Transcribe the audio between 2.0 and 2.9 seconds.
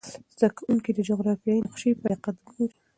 دقت ګوري.